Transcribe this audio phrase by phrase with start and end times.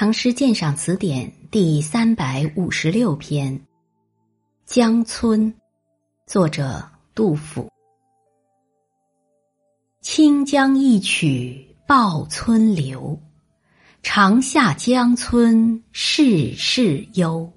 [0.00, 3.54] 唐诗鉴赏词典》第三百五十六篇
[4.64, 5.52] 《江村》，
[6.26, 6.82] 作者
[7.14, 7.68] 杜甫。
[10.00, 13.20] 清江一曲报村流，
[14.02, 17.52] 长下江村事事幽。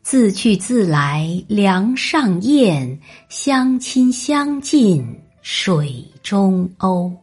[0.00, 2.98] 自去自来梁上燕，
[3.28, 5.04] 相亲相近
[5.42, 7.14] 水中鸥。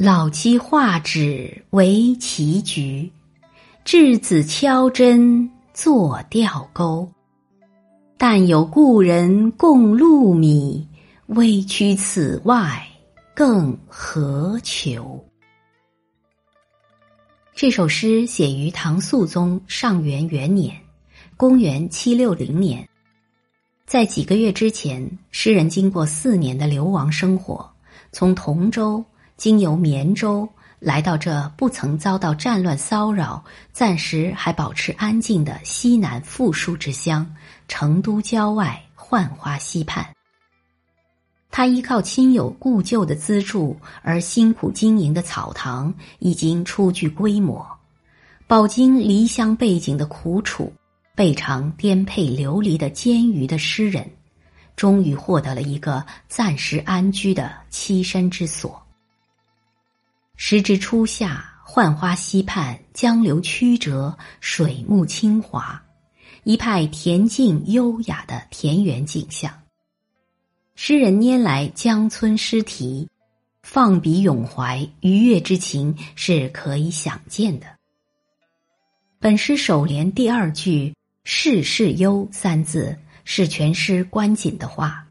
[0.00, 3.10] 老妻画纸为棋局，
[3.84, 7.10] 稚子敲针作钓钩。
[8.16, 10.86] 但有故人共禄米，
[11.26, 12.80] 微躯此外
[13.34, 15.20] 更何求？
[17.52, 20.76] 这首诗写于唐肃宗上元元年，
[21.36, 22.88] 公元七六零年。
[23.84, 27.68] 在几个月之前，诗人经过四年的流亡生活，
[28.12, 29.04] 从同州。
[29.38, 30.46] 经由绵州
[30.80, 33.42] 来到这不曾遭到战乱骚扰、
[33.72, 37.24] 暂时还保持安静的西南富庶之乡
[37.68, 40.04] 成都郊外浣花溪畔。
[41.50, 47.64] 他依靠亲友故旧的资助而辛苦经营的草堂已经初具规模，
[48.48, 50.72] 饱经离乡背井的苦楚，
[51.14, 54.08] 备尝颠沛流离的艰余的诗人，
[54.74, 58.80] 终于获得了一个暂时安居的栖身之所。
[60.40, 65.82] 时值初夏，浣花溪畔，江流曲折，水木清华，
[66.44, 69.52] 一派恬静优雅的田园景象。
[70.76, 73.08] 诗人拈来江村诗题，
[73.64, 77.66] 放笔咏怀，愉悦之情是可以想见的。
[79.18, 80.94] 本诗首联第二句
[81.24, 85.04] “事事忧”三字是全诗关紧的话，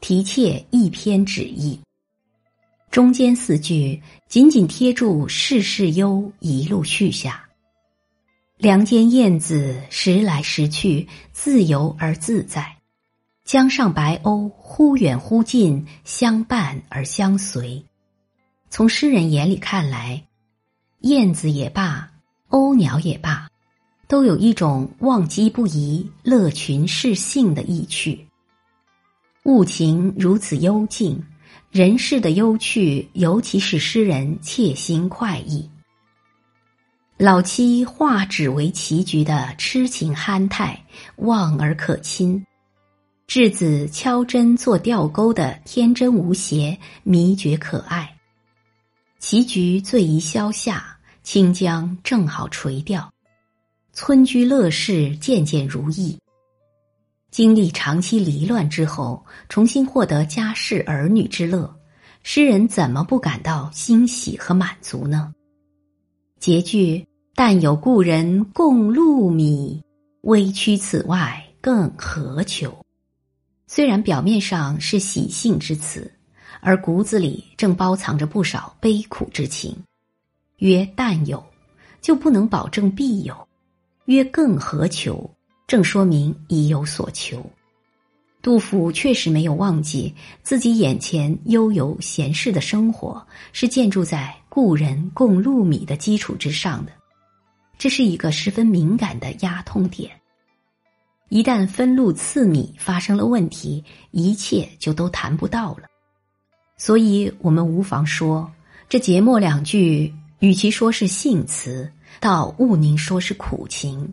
[0.00, 1.78] 题切一篇旨意。
[2.90, 7.44] 中间四句紧紧贴住“世事忧”，一路续下。
[8.56, 12.62] 梁间燕子时来时去，自由而自在；
[13.44, 17.84] 江上白鸥忽远忽近，相伴而相随。
[18.70, 20.24] 从诗人眼里看来，
[21.00, 22.10] 燕子也罢，
[22.48, 23.48] 鸥鸟也罢，
[24.08, 28.26] 都有一种忘机不移、乐群适性的意趣。
[29.44, 31.22] 物情如此幽静。
[31.70, 35.68] 人世的幽趣，尤其是诗人切心快意。
[37.18, 40.82] 老妻画纸为棋局的痴情憨态，
[41.16, 42.42] 望而可亲；
[43.28, 48.16] 稚子敲针做钓钩的天真无邪，迷绝可爱。
[49.18, 53.12] 棋局最宜消夏，清江正好垂钓，
[53.92, 56.18] 村居乐事渐渐如意。
[57.30, 61.72] 经历长期离乱之后，重新获得家室儿女之乐，
[62.22, 65.32] 诗人怎么不感到欣喜和满足呢？
[66.40, 67.06] 结句
[67.36, 69.82] “但有故人共禄米，
[70.22, 72.74] 微躯此外更何求？”
[73.68, 76.10] 虽然表面上是喜庆之词，
[76.60, 79.76] 而骨子里正包藏着不少悲苦之情。
[80.56, 81.44] 曰“但有”，
[82.00, 83.34] 就不能保证必有；
[84.06, 85.30] 曰“更何求”。
[85.68, 87.44] 正说明已有所求，
[88.40, 96.92] 杜甫确实没有忘记自己眼前悠游闲适的生活是建筑在故人共禄米的基础之上的，
[97.76, 100.10] 这是一个十分敏感的压痛点。
[101.28, 105.82] 一旦分禄赐米发生了问题，一切就都谈不到了。
[106.78, 108.50] 所以，我们无妨说，
[108.88, 114.10] 这节末两句与其说是幸词，倒勿宁说是苦情。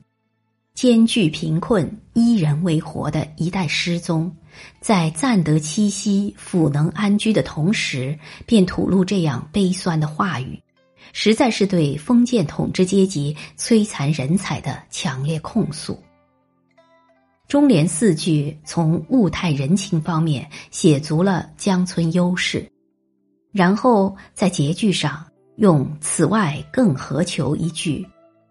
[0.75, 4.29] 艰巨贫困、依人为活的一代诗宗，
[4.81, 10.61] 在暂得栖息、抚能安居的同时，便吐露这样悲酸的话语，
[11.13, 15.97] 实在是对封建统治阶级摧残人才的强烈控诉。
[17.47, 22.69] 中联四句从物态人情方面写足了江村优势，
[23.53, 25.25] 然后在结句上
[25.55, 28.05] 用“此外更何求”一句。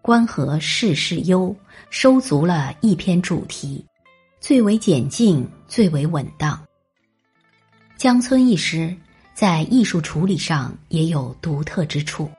[0.05, 1.55] 关河世事忧，
[1.89, 3.83] 收足了一篇主题，
[4.39, 6.63] 最为简净，最为稳当。
[7.97, 8.95] 江村一诗
[9.33, 12.29] 在艺术处理上也有独特之处。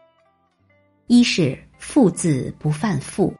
[1.08, 3.34] 一是“复”字不犯复，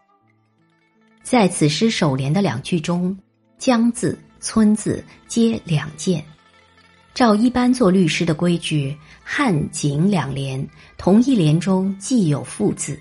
[1.23, 3.17] 在此诗首联的两句中
[3.59, 6.21] ，“江”字、“村”字皆两件。
[7.15, 10.69] 照一般做律诗的规矩，汉景两联
[10.99, 12.99] 同一联中既有“复”字。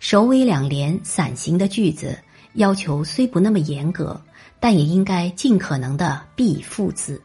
[0.00, 2.18] 首尾两联散行的句子，
[2.54, 4.18] 要求虽不那么严格，
[4.58, 7.22] 但也应该尽可能的避复字。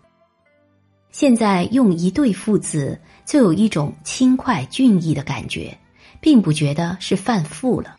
[1.09, 5.75] 现在用一对复字，就有一种轻快俊逸的感觉，
[6.19, 7.95] 并不觉得是犯妇了。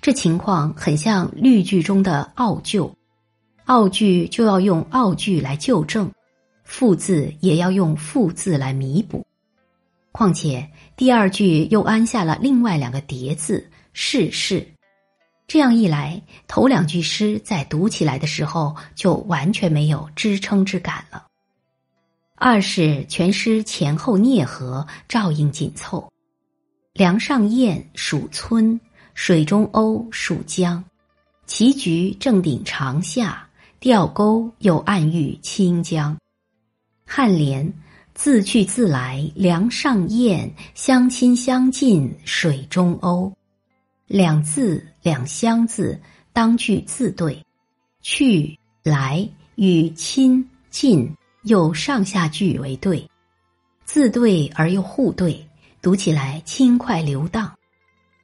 [0.00, 2.90] 这情况很像律句中的拗旧，
[3.66, 6.10] 拗句就要用拗句来纠正，
[6.64, 9.22] 复字也要用复字来弥补。
[10.12, 10.66] 况且
[10.96, 14.66] 第二句又安下了另外两个叠字“是是”，
[15.48, 21.26] 这样一来，头两句诗在读起来的时候就完全没有支撑之感了。
[22.36, 26.10] 二是全诗前后啮合，照应紧凑。
[26.92, 28.80] 梁上燕属村。
[29.14, 30.82] 水中鸥属江，
[31.46, 33.46] 棋局正顶长夏，
[33.78, 36.16] 钓钩又暗喻清江。
[37.06, 37.70] 颔联
[38.14, 43.30] 自去自来，梁上燕，相亲相近，水中鸥。
[44.12, 45.98] 两字两相字
[46.34, 47.42] 当句自对，
[48.02, 51.10] 去来与亲近
[51.44, 53.08] 又上下句为对，
[53.86, 55.48] 自对而又互对，
[55.80, 57.50] 读起来轻快流荡。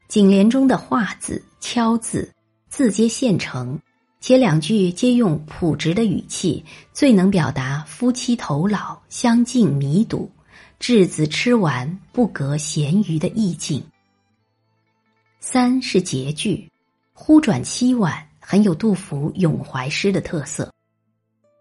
[0.08, 2.35] 颈联中的“画”字、“敲”字，
[2.69, 3.79] 字皆现成，
[4.20, 6.62] 且两句皆用朴直的语气，
[6.93, 10.31] 最能表达夫妻头老相敬弥笃、
[10.79, 13.82] 稚子吃完不隔咸鱼的意境。
[15.40, 16.69] 三是结句，
[17.12, 20.73] 忽转凄婉，很有杜甫咏怀诗的特色。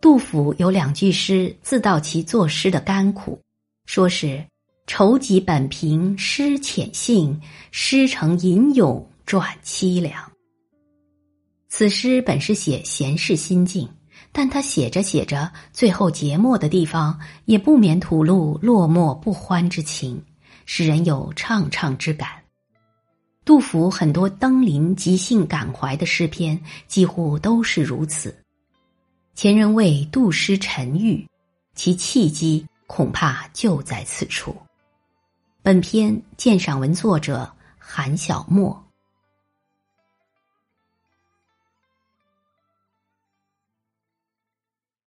[0.01, 3.41] 杜甫有两句诗自道其作诗的甘苦，
[3.85, 4.43] 说是。
[4.89, 7.41] 愁极本平诗浅性，
[7.71, 10.31] 诗成吟咏转凄凉。
[11.67, 13.89] 此诗本是写闲适心境，
[14.31, 20.23] 但他写着写着，最后结末的地方也不免吐露落寞不欢之情，
[20.65, 22.29] 使人有怅怅之感。
[23.47, 28.35] 杜甫很多登临即兴感怀的诗篇，几乎都是如此。
[29.35, 31.25] 前人为杜诗沉郁，
[31.73, 34.53] 其契机恐怕就在此处。
[35.63, 38.83] 本篇鉴赏文作者韩小沫。